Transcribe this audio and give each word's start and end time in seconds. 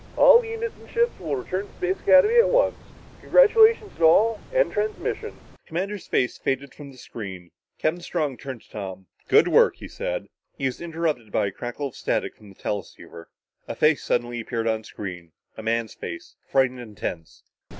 All 0.17 0.43
units 0.43 0.73
and 0.79 0.89
ships 0.89 1.19
will 1.19 1.35
return 1.35 1.67
to 1.67 1.73
Space 1.75 1.99
Academy 1.99 2.37
at 2.37 2.49
once. 2.49 2.75
Congratulations 3.21 3.95
to 3.97 4.03
all 4.03 4.39
and 4.49 4.55
end 4.57 4.71
transmission." 4.73 5.33
The 5.37 5.67
commander's 5.67 6.07
face 6.07 6.39
faded 6.39 6.73
from 6.73 6.89
the 6.91 6.97
screen. 6.97 7.51
Captain 7.77 8.01
Strong 8.01 8.37
turned 8.37 8.61
to 8.63 8.69
Tom. 8.71 9.05
"Good 9.27 9.47
work," 9.47 9.75
he 9.75 9.87
said. 9.87 10.27
He 10.57 10.65
was 10.65 10.81
interrupted 10.81 11.31
by 11.31 11.45
a 11.45 11.51
crackle 11.51 11.85
of 11.85 11.95
static 11.95 12.35
from 12.35 12.49
the 12.49 12.55
teleceiver. 12.55 13.29
A 13.67 13.75
face 13.75 14.03
suddenly 14.03 14.39
appeared 14.39 14.65
on 14.67 14.79
the 14.81 14.85
screen 14.85 15.33
a 15.55 15.61
man's 15.61 15.93
face, 15.93 16.33
frightened 16.51 16.79
and 16.79 16.97
tense. 16.97 17.43